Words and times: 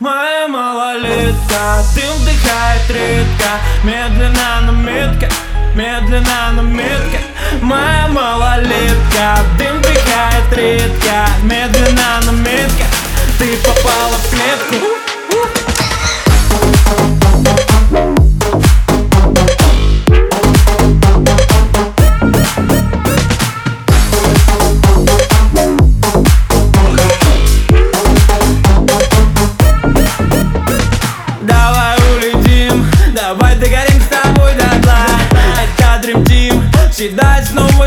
Моя 0.00 0.46
малолетка, 0.48 1.82
дым 1.94 2.12
вдыхает 2.18 2.88
редко. 2.88 3.50
Медленно, 3.82 4.60
но 4.66 4.72
метко, 4.72 5.28
медленно, 5.74 6.52
но 6.52 6.62
метко. 6.62 7.18
Моя 7.60 8.06
малолетка, 8.08 9.38
дым 9.58 9.77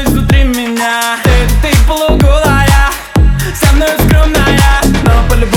изнутри 0.03 0.43
меня. 0.43 1.17
Ты, 1.23 1.31
ты 1.61 1.77
полуголая, 1.87 2.91
со 3.53 3.73
мной 3.75 3.89
скромная 4.05 4.81
Но 5.03 5.27
по-любому, 5.29 5.50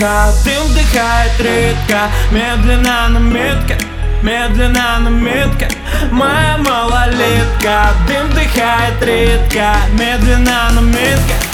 малолетка, 0.00 0.32
дым 0.44 0.66
вдыхает 0.68 1.40
редко. 1.40 2.10
Медленно, 2.30 3.08
но 3.08 3.20
метко, 3.20 3.74
медленно, 4.22 4.98
но 5.00 5.10
метко. 5.10 5.68
Моя 6.10 6.58
малолетка, 6.58 7.92
дым 8.06 8.28
вдыхает 8.28 9.02
редко. 9.02 9.76
Медленно, 9.98 10.70
но 10.72 10.80
метко 10.80 11.49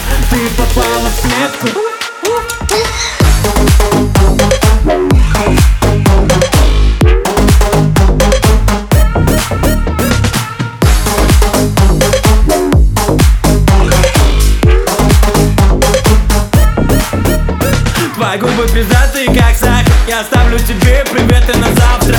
Твои 18.27 18.39
губы 18.39 18.67
пиздатые, 18.67 19.27
как 19.27 19.55
сахар. 19.55 19.87
Я 20.09 20.21
оставлю 20.21 20.59
тебе 20.59 21.05
приветы 21.13 21.57
на 21.59 21.69
завтра 21.73 22.16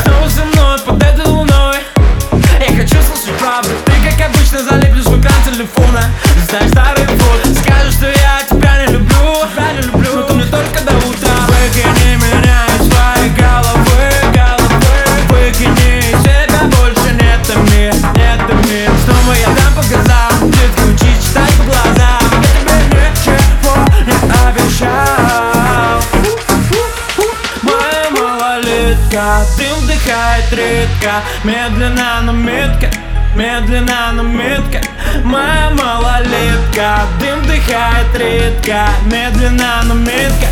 малолетка, 29.18 29.46
дым 29.58 29.80
вдыхает 29.80 30.52
редко. 30.52 31.24
Медленно, 31.44 32.22
но 32.24 32.32
метко, 32.32 32.90
медленно, 33.36 34.12
но 34.14 34.24
метко. 34.24 34.82
Моя 35.24 35.72
малолетка, 35.72 37.02
дым 37.20 37.42
вдыхает 37.42 38.16
редко. 38.16 38.90
Медленно, 39.06 39.82
но 39.86 39.94
метко 39.96 40.48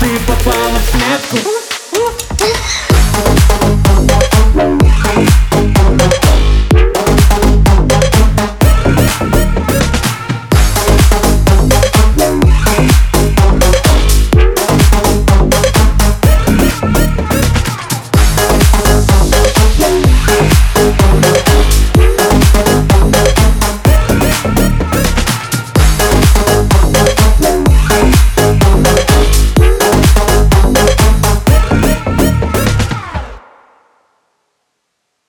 Ты 0.00 0.06
попала 0.26 0.78
в 0.78 0.90
клетку 0.90 1.59